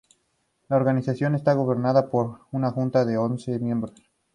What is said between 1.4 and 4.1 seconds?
gobernada por una junta de once miembros.